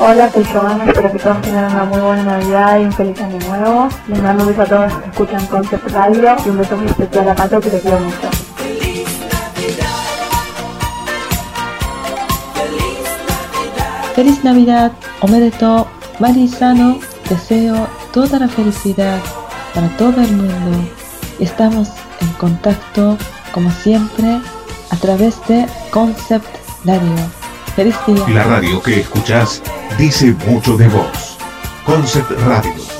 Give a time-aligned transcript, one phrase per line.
[0.00, 3.38] Hola, soy Giovanna, espero que todos tengan una muy buena Navidad y un feliz año
[3.48, 3.88] nuevo.
[4.06, 6.86] Les mando un beso a todos los que escuchan Concept Radio y un beso muy
[6.86, 8.30] especial a Pato que te quiero mucho.
[14.14, 15.88] Feliz Navidad, Omedeto,
[16.20, 19.18] Marisano, deseo toda la felicidad
[19.74, 20.78] para todo el mundo.
[21.40, 21.90] Estamos
[22.20, 23.18] en contacto,
[23.52, 24.40] como siempre,
[24.90, 26.46] a través de Concept
[26.84, 27.37] Radio.
[28.34, 29.62] La radio que escuchás
[29.96, 31.38] dice mucho de vos.
[31.86, 32.97] Concept Radio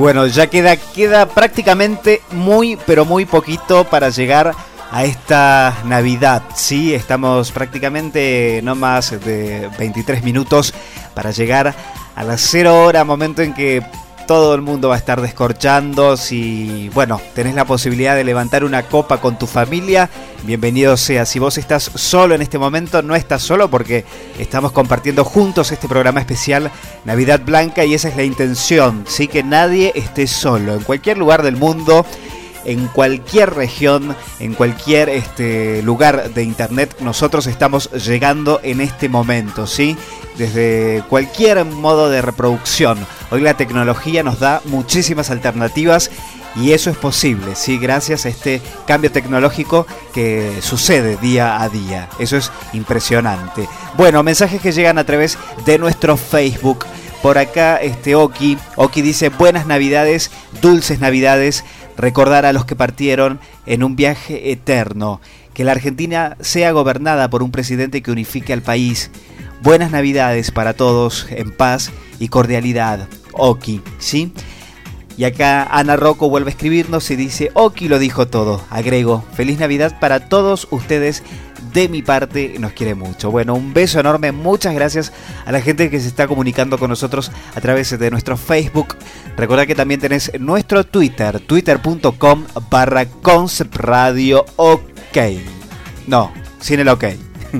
[0.00, 4.54] bueno, ya queda, queda prácticamente muy, pero muy poquito para llegar
[4.90, 6.42] a esta Navidad.
[6.54, 10.72] Sí, estamos prácticamente no más de 23 minutos
[11.12, 11.74] para llegar
[12.16, 13.82] a las 0 hora, momento en que
[14.30, 16.16] todo el mundo va a estar descorchando.
[16.16, 20.08] Si, bueno, tenés la posibilidad de levantar una copa con tu familia,
[20.44, 21.26] bienvenido sea.
[21.26, 24.04] Si vos estás solo en este momento, no estás solo porque
[24.38, 26.70] estamos compartiendo juntos este programa especial
[27.04, 29.26] Navidad Blanca y esa es la intención, ¿sí?
[29.26, 30.74] Que nadie esté solo.
[30.74, 32.06] En cualquier lugar del mundo
[32.64, 39.66] en cualquier región, en cualquier este, lugar de internet, nosotros estamos llegando en este momento,
[39.66, 39.96] ¿sí?
[40.36, 42.98] Desde cualquier modo de reproducción.
[43.30, 46.10] Hoy la tecnología nos da muchísimas alternativas
[46.56, 47.78] y eso es posible, ¿sí?
[47.78, 52.08] Gracias a este cambio tecnológico que sucede día a día.
[52.18, 53.68] Eso es impresionante.
[53.96, 56.86] Bueno, mensajes que llegan a través de nuestro Facebook.
[57.22, 60.30] Por acá, este Oki, Oki dice buenas navidades,
[60.62, 61.64] dulces navidades
[62.00, 65.20] recordar a los que partieron en un viaje eterno,
[65.54, 69.10] que la Argentina sea gobernada por un presidente que unifique al país.
[69.62, 73.08] Buenas Navidades para todos, en paz y cordialidad.
[73.32, 74.32] Oki, ¿sí?
[75.16, 78.62] Y acá Ana Rocco vuelve a escribirnos y dice, Oki lo dijo todo.
[78.70, 81.22] Agrego, feliz Navidad para todos ustedes
[81.72, 83.30] de mi parte nos quiere mucho.
[83.30, 85.12] Bueno, un beso enorme, muchas gracias
[85.44, 88.96] a la gente que se está comunicando con nosotros a través de nuestro Facebook.
[89.36, 95.18] Recordad que también tenés nuestro Twitter, twitter.com barra concept radio ok.
[96.06, 97.04] No, sin el ok.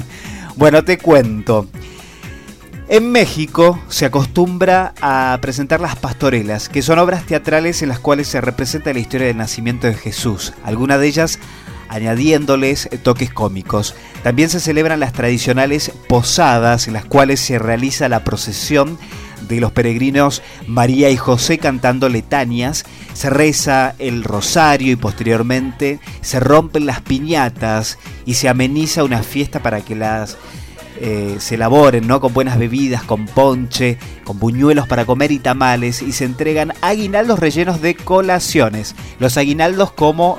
[0.57, 1.69] bueno, te cuento.
[2.89, 8.27] En México se acostumbra a presentar las pastorelas, que son obras teatrales en las cuales
[8.27, 10.55] se representa la historia del nacimiento de Jesús.
[10.65, 11.39] Algunas de ellas
[11.91, 13.95] añadiéndoles toques cómicos.
[14.23, 18.97] También se celebran las tradicionales posadas en las cuales se realiza la procesión
[19.49, 26.39] de los peregrinos María y José cantando letanías, se reza el rosario y posteriormente se
[26.39, 30.39] rompen las piñatas y se ameniza una fiesta para que las
[31.01, 32.21] eh, se elaboren ¿no?
[32.21, 37.39] con buenas bebidas, con ponche, con buñuelos para comer y tamales y se entregan aguinaldos
[37.39, 38.95] rellenos de colaciones.
[39.19, 40.39] Los aguinaldos como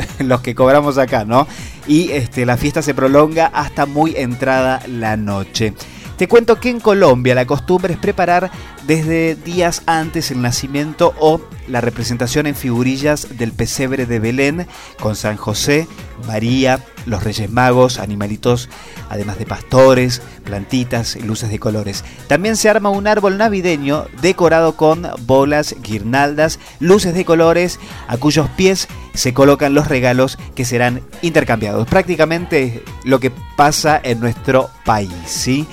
[0.18, 1.46] los que cobramos acá, ¿no?
[1.86, 5.74] Y este, la fiesta se prolonga hasta muy entrada la noche.
[6.16, 8.50] Te cuento que en Colombia la costumbre es preparar
[8.86, 14.66] desde días antes el nacimiento o la representación en figurillas del pesebre de Belén
[15.00, 15.88] con San José,
[16.26, 18.68] María, los Reyes Magos, animalitos,
[19.08, 22.04] además de pastores, plantitas luces de colores.
[22.26, 28.48] También se arma un árbol navideño decorado con bolas, guirnaldas, luces de colores, a cuyos
[28.50, 31.86] pies se colocan los regalos que serán intercambiados.
[31.88, 35.66] Prácticamente lo que pasa en nuestro país, ¿sí?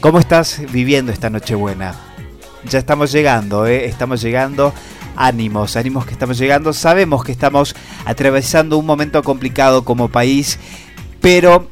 [0.00, 1.94] ¿Cómo estás viviendo esta Nochebuena?
[2.68, 3.86] Ya estamos llegando, ¿eh?
[3.86, 4.72] estamos llegando.
[5.16, 6.72] Ánimos, ánimos que estamos llegando.
[6.72, 7.74] Sabemos que estamos
[8.04, 10.58] atravesando un momento complicado como país,
[11.20, 11.68] pero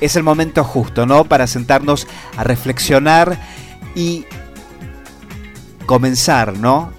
[0.00, 1.24] es el momento justo, ¿no?
[1.24, 2.06] Para sentarnos
[2.36, 3.40] a reflexionar
[3.94, 4.24] y
[5.86, 6.92] comenzar, ¿no?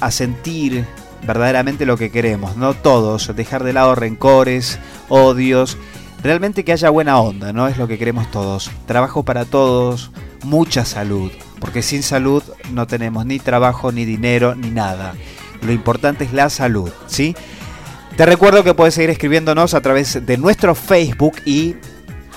[0.00, 0.86] A sentir
[1.26, 2.74] verdaderamente lo que queremos, ¿no?
[2.74, 4.78] Todos, dejar de lado rencores,
[5.08, 5.78] odios
[6.22, 7.68] realmente que haya buena onda, ¿no?
[7.68, 8.70] Es lo que queremos todos.
[8.86, 10.10] Trabajo para todos,
[10.42, 15.14] mucha salud, porque sin salud no tenemos ni trabajo, ni dinero, ni nada.
[15.62, 17.34] Lo importante es la salud, ¿sí?
[18.16, 21.76] Te recuerdo que puedes seguir escribiéndonos a través de nuestro Facebook y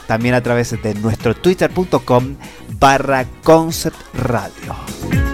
[0.08, 2.36] también a través de nuestro twitter.com
[2.80, 5.31] barra concept radio.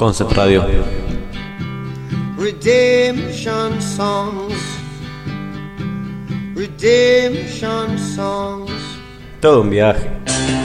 [0.00, 0.64] Concept Radio.
[2.38, 4.54] redemption songs,
[6.54, 8.72] redemption songs.
[9.42, 10.08] Todo un viaje.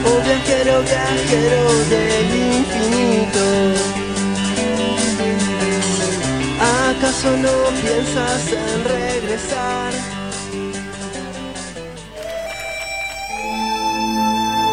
[0.06, 3.44] Oh viajero, viajero del infinito.
[6.88, 9.92] ¿Acaso no piensas en regresar?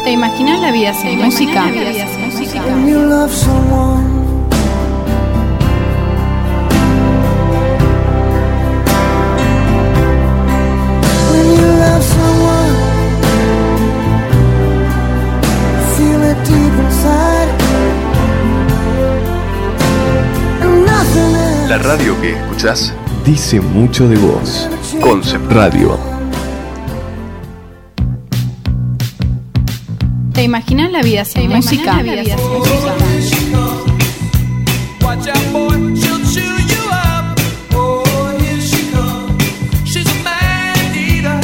[0.04, 1.70] ¿Te imaginas la vida sin música?
[21.68, 22.92] La radio que escuchás
[23.24, 24.68] dice mucho de vos.
[25.00, 25.98] Concept Radio.
[30.34, 32.02] ¿Te imaginas la vida sin música?
[35.00, 37.38] Watch out, boy, she'll chew you up.
[38.40, 39.42] Here she comes.
[39.84, 41.40] She's a man eater.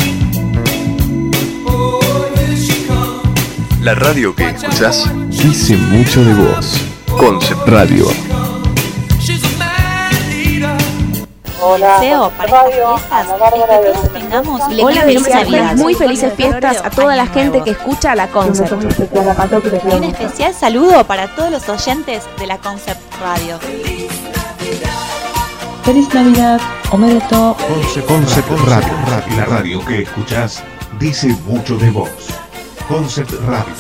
[2.37, 3.81] Here she comes.
[3.83, 6.79] La radio que escuchás dice mucho de vos.
[7.17, 8.30] Concept Radio.
[11.79, 15.75] Deseo para estas fiestas es que todos tengamos Hola.
[15.77, 21.05] Muy felices fiestas a toda la gente que escucha la te y un especial saludo
[21.05, 23.59] para todos los oyentes de la Concept Radio.
[25.85, 26.61] Feliz Navidad,
[26.91, 28.93] Omedeto, Concept, Concept Radio.
[29.37, 30.63] La radio que escuchás
[30.99, 32.11] dice mucho de vos.
[32.89, 33.75] Concept Radio.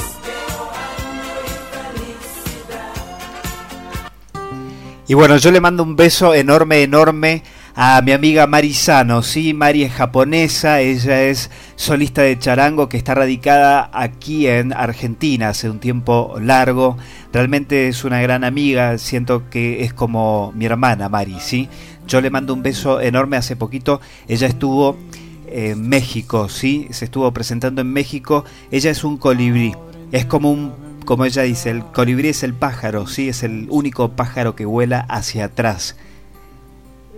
[5.06, 7.42] Y bueno, yo le mando un beso enorme, enorme
[7.82, 9.22] a mi amiga Mari Sano.
[9.22, 15.48] Sí, Mari es japonesa, ella es solista de charango que está radicada aquí en Argentina
[15.48, 16.98] hace un tiempo largo.
[17.32, 21.70] Realmente es una gran amiga, siento que es como mi hermana Mari, ¿sí?
[22.06, 24.02] Yo le mando un beso enorme hace poquito.
[24.28, 24.98] Ella estuvo
[25.46, 26.86] en México, ¿sí?
[26.90, 28.44] Se estuvo presentando en México.
[28.70, 29.74] Ella es un colibrí.
[30.12, 34.10] Es como un como ella dice, el colibrí es el pájaro, sí, es el único
[34.10, 35.96] pájaro que vuela hacia atrás.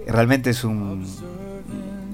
[0.06, 1.06] Realmente es un,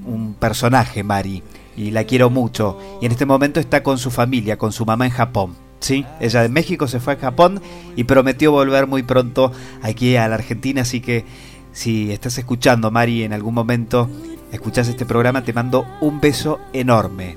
[0.06, 1.42] un personaje, Mari,
[1.76, 2.78] y la quiero mucho.
[3.00, 5.54] Y en este momento está con su familia, con su mamá en Japón.
[5.80, 7.60] Sí, ella de México se fue a Japón
[7.94, 11.24] y prometió volver muy pronto aquí a la Argentina, así que
[11.72, 14.10] si estás escuchando, Mari, en algún momento
[14.50, 17.36] escuchas este programa, te mando un beso enorme.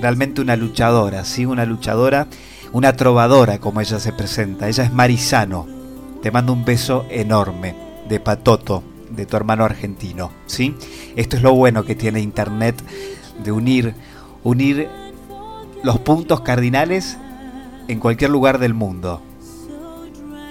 [0.00, 2.26] Realmente una luchadora, sí, una luchadora
[2.72, 4.68] una trovadora como ella se presenta.
[4.68, 5.66] Ella es Marisano.
[6.22, 7.74] Te mando un beso enorme
[8.08, 10.74] de Patoto, de tu hermano argentino, ¿sí?
[11.16, 12.82] Esto es lo bueno que tiene internet
[13.42, 13.94] de unir
[14.42, 14.88] unir
[15.82, 17.18] los puntos cardinales
[17.88, 19.22] en cualquier lugar del mundo.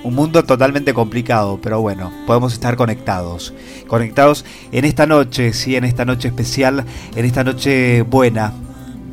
[0.03, 3.53] Un mundo totalmente complicado, pero bueno, podemos estar conectados.
[3.87, 6.85] Conectados en esta noche, sí, en esta noche especial,
[7.15, 8.53] en esta noche buena.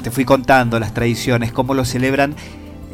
[0.03, 2.37] Te fui contando las tradiciones, cómo lo celebran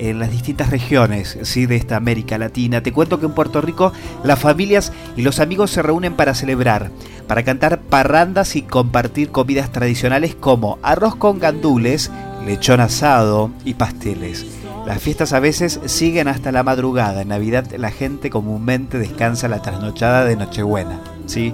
[0.01, 1.67] en las distintas regiones ¿sí?
[1.67, 2.83] de esta América Latina.
[2.83, 3.93] Te cuento que en Puerto Rico
[4.25, 6.91] las familias y los amigos se reúnen para celebrar,
[7.27, 12.11] para cantar parrandas y compartir comidas tradicionales como arroz con gandules,
[12.47, 14.47] lechón asado y pasteles.
[14.87, 17.21] Las fiestas a veces siguen hasta la madrugada.
[17.21, 20.99] En Navidad la gente comúnmente descansa la trasnochada de Nochebuena.
[21.27, 21.53] ¿sí?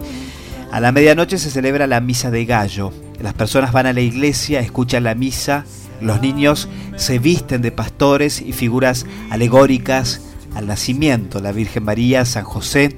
[0.71, 2.93] A la medianoche se celebra la misa de gallo.
[3.21, 5.65] Las personas van a la iglesia, escuchan la misa,
[6.01, 10.23] los niños se visten de pastores y figuras alegóricas
[10.55, 12.97] al nacimiento, la Virgen María, San José,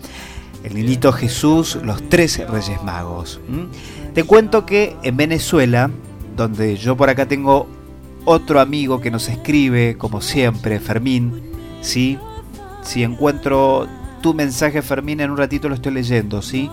[0.64, 3.40] el niñito Jesús, los tres Reyes Magos.
[4.14, 5.90] Te cuento que en Venezuela,
[6.37, 7.69] donde yo por acá tengo
[8.25, 11.43] otro amigo que nos escribe, como siempre, Fermín,
[11.81, 12.19] ¿sí?
[12.83, 13.88] Si encuentro
[14.21, 16.71] tu mensaje, Fermín, en un ratito lo estoy leyendo, ¿sí?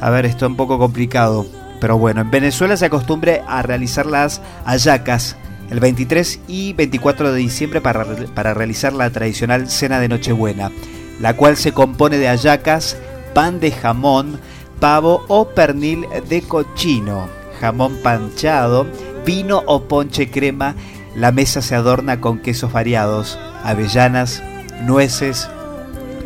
[0.00, 1.46] A ver, esto es un poco complicado.
[1.80, 5.36] Pero bueno, en Venezuela se acostumbra a realizar las ayacas
[5.70, 8.04] el 23 y 24 de diciembre para,
[8.34, 10.72] para realizar la tradicional cena de Nochebuena,
[11.20, 12.96] la cual se compone de ayacas,
[13.34, 14.40] pan de jamón,
[14.80, 17.28] pavo o pernil de cochino,
[17.60, 18.86] jamón panchado,
[19.24, 20.74] vino o ponche crema.
[21.14, 24.42] La mesa se adorna con quesos variados, avellanas,
[24.86, 25.48] nueces,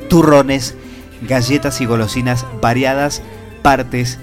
[0.09, 0.75] turrones,
[1.23, 3.23] galletas y golosinas variadas
[3.63, 4.19] partes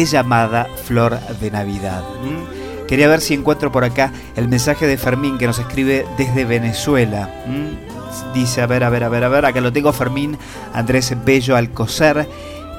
[0.00, 2.02] es llamada Flor de Navidad.
[2.22, 2.86] ¿Mm?
[2.86, 7.30] Quería ver si encuentro por acá el mensaje de Fermín que nos escribe desde Venezuela.
[7.46, 8.34] ¿Mm?
[8.34, 10.36] Dice, a ver, a ver, a ver, a ver, acá lo tengo Fermín
[10.72, 12.28] Andrés Bello Alcocer.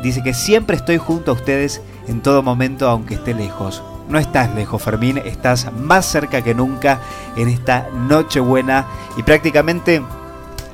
[0.03, 3.81] Dice que siempre estoy junto a ustedes en todo momento aunque esté lejos.
[4.10, 7.00] No estás lejos, Fermín, estás más cerca que nunca
[7.36, 8.86] en esta Nochebuena
[9.17, 10.01] y prácticamente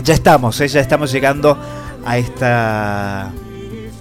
[0.03, 0.67] ya estamos, ¿eh?
[0.67, 1.57] ya estamos llegando
[2.05, 3.31] a esta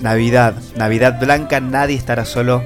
[0.01, 2.63] Navidad, Navidad blanca, nadie estará solo.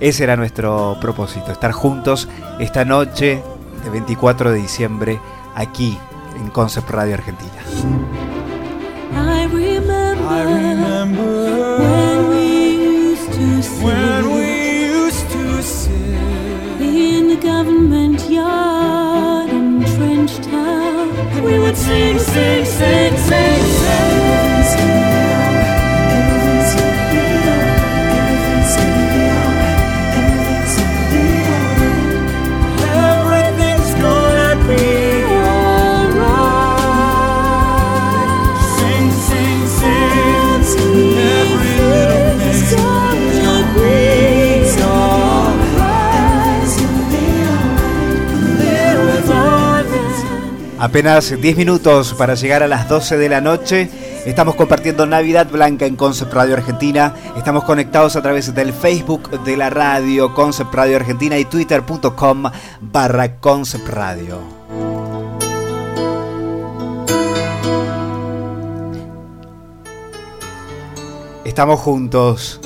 [0.00, 3.42] Ese era nuestro propósito, estar juntos esta noche
[3.84, 5.20] de 24 de diciembre
[5.54, 5.96] aquí
[6.36, 7.52] en Concept Radio Argentina.
[10.32, 15.60] I remember, when we used to sit, When we used to
[16.80, 21.42] in the government yard in Trench Town.
[21.44, 23.71] We would sing, sing, sing, sing, sing.
[50.82, 53.88] Apenas 10 minutos para llegar a las 12 de la noche.
[54.26, 57.14] Estamos compartiendo Navidad Blanca en Concept Radio Argentina.
[57.36, 63.36] Estamos conectados a través del Facebook de la radio Concept Radio Argentina y twitter.com barra
[63.36, 64.40] Concept Radio.
[71.44, 72.60] Estamos juntos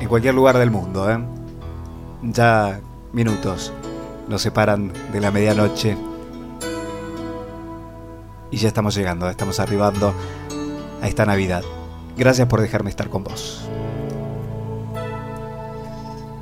[0.00, 1.10] en cualquier lugar del mundo.
[1.10, 1.18] ¿eh?
[2.22, 2.80] Ya
[3.12, 3.72] minutos
[4.28, 5.96] nos separan de la medianoche.
[8.52, 10.14] Y ya estamos llegando, estamos arribando
[11.00, 11.64] a esta Navidad.
[12.18, 13.62] Gracias por dejarme estar con vos.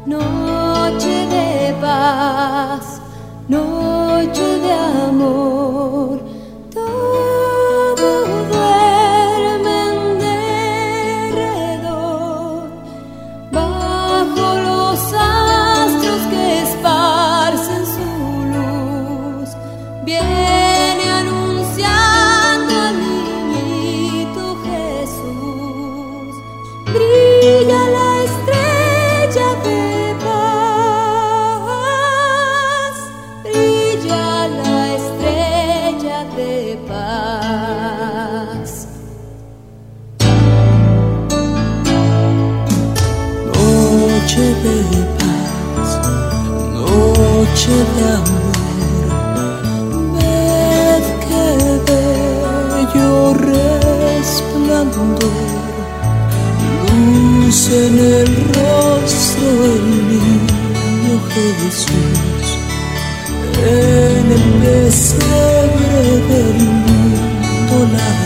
[0.05, 3.01] Noche de paz,
[3.49, 6.21] noche de amor,
[57.87, 62.49] en el rostro del niño Jesús,
[63.57, 68.20] en el pesebre del mundo la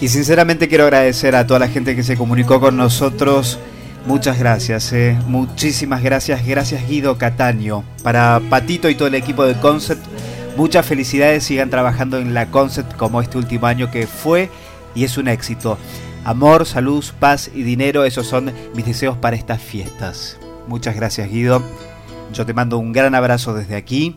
[0.00, 3.58] Y sinceramente quiero agradecer a toda la gente que se comunicó con nosotros
[4.06, 5.16] Muchas gracias, eh.
[5.26, 7.84] muchísimas gracias, gracias Guido Cataño.
[8.02, 10.02] Para Patito y todo el equipo de Concept,
[10.56, 14.48] muchas felicidades, sigan trabajando en la Concept como este último año que fue
[14.94, 15.76] y es un éxito.
[16.24, 20.38] Amor, salud, paz y dinero, esos son mis deseos para estas fiestas.
[20.66, 21.62] Muchas gracias Guido,
[22.32, 24.16] yo te mando un gran abrazo desde aquí.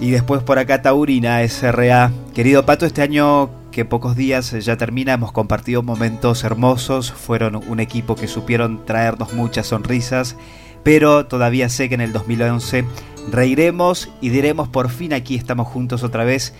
[0.00, 2.10] Y después por acá Taurina SRA.
[2.34, 7.80] Querido Pato, este año que pocos días ya termina, hemos compartido momentos hermosos, fueron un
[7.80, 10.36] equipo que supieron traernos muchas sonrisas,
[10.84, 12.84] pero todavía sé que en el 2011
[13.32, 16.54] reiremos y diremos por fin aquí estamos juntos otra vez.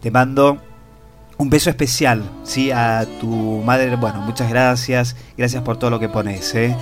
[0.00, 0.58] Te mando
[1.36, 2.70] un beso especial, ¿sí?
[2.70, 6.74] A tu madre, bueno, muchas gracias, gracias por todo lo que pones, ¿eh?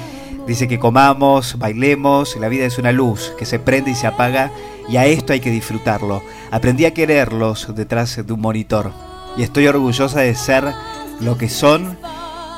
[0.47, 4.53] Dice que comamos, bailemos, la vida es una luz que se prende y se apaga
[4.89, 6.23] y a esto hay que disfrutarlo.
[6.51, 10.73] Aprendí a quererlos detrás de un monitor y estoy orgullosa de ser
[11.21, 11.99] lo que son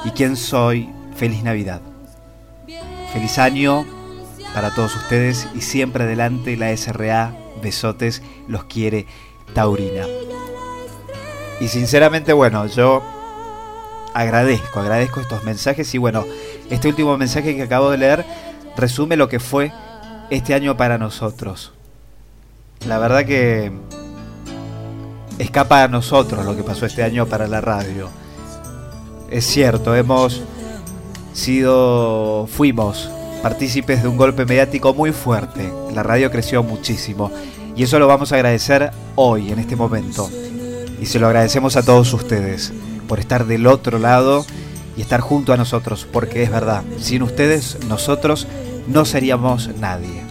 [0.04, 0.90] y quién soy.
[1.16, 1.80] Feliz Navidad.
[3.12, 3.86] Feliz año
[4.52, 7.36] para todos ustedes y siempre adelante la SRA.
[7.62, 9.06] Besotes, los quiere
[9.54, 10.04] Taurina.
[11.60, 13.02] Y sinceramente, bueno, yo
[14.12, 16.24] agradezco, agradezco estos mensajes y bueno,
[16.68, 18.24] este último mensaje que acabo de leer
[18.76, 19.72] resume lo que fue
[20.30, 21.72] este año para nosotros.
[22.86, 23.72] La verdad que
[25.38, 28.08] escapa a nosotros lo que pasó este año para la radio.
[29.30, 30.42] Es cierto, hemos
[31.32, 33.10] sido, fuimos
[33.42, 35.72] partícipes de un golpe mediático muy fuerte.
[35.92, 37.30] La radio creció muchísimo
[37.76, 40.30] y eso lo vamos a agradecer hoy, en este momento.
[41.00, 42.72] Y se lo agradecemos a todos ustedes
[43.08, 44.46] por estar del otro lado
[44.96, 48.46] y estar junto a nosotros, porque es verdad, sin ustedes nosotros
[48.86, 50.22] no seríamos nadie.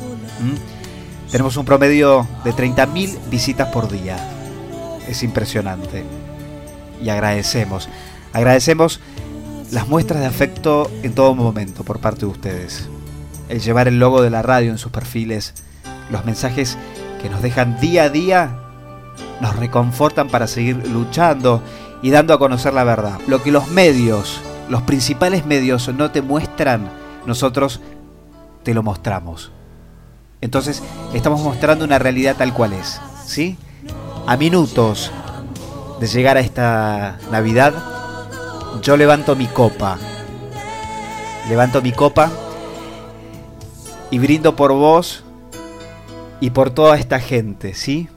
[1.29, 4.32] Tenemos un promedio de 30.000 visitas por día.
[5.07, 6.03] Es impresionante.
[7.01, 7.89] Y agradecemos,
[8.31, 8.99] agradecemos
[9.71, 12.87] las muestras de afecto en todo momento por parte de ustedes.
[13.49, 15.53] El llevar el logo de la radio en sus perfiles,
[16.11, 16.77] los mensajes
[17.21, 18.59] que nos dejan día a día,
[19.41, 21.61] nos reconfortan para seguir luchando
[22.01, 23.19] y dando a conocer la verdad.
[23.27, 24.39] Lo que los medios,
[24.69, 26.89] los principales medios no te muestran,
[27.25, 27.81] nosotros
[28.63, 29.51] te lo mostramos.
[30.41, 33.57] Entonces estamos mostrando una realidad tal cual es, ¿sí?
[34.25, 35.11] A minutos
[35.99, 37.73] de llegar a esta Navidad,
[38.81, 39.97] yo levanto mi copa.
[41.49, 42.31] Levanto mi copa
[44.11, 45.25] y brindo por vos
[46.39, 48.07] y por toda esta gente, ¿sí?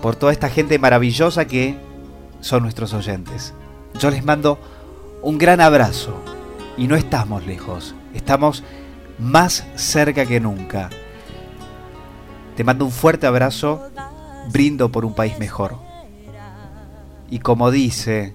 [0.00, 1.76] Por toda esta gente maravillosa que
[2.40, 3.52] son nuestros oyentes.
[3.98, 4.58] Yo les mando
[5.20, 6.14] un gran abrazo
[6.78, 8.64] y no estamos lejos, estamos
[9.18, 10.88] más cerca que nunca.
[12.56, 13.90] Te mando un fuerte abrazo,
[14.50, 15.76] brindo por un país mejor.
[17.30, 18.34] Y como dice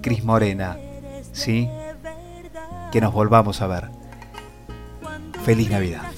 [0.00, 0.76] Cris Morena,
[1.32, 1.68] ¿sí?
[2.90, 3.88] Que nos volvamos a ver.
[5.44, 6.11] Feliz Navidad.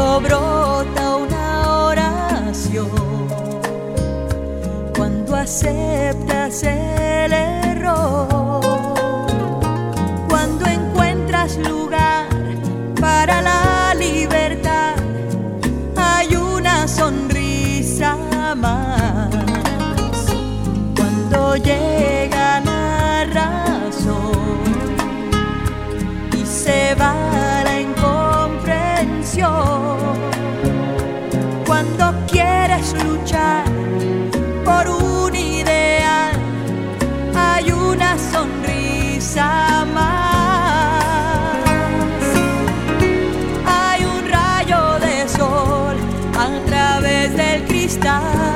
[0.00, 2.88] Cuando brota una oración,
[4.96, 6.99] cuando aceptas el
[47.90, 48.49] Hay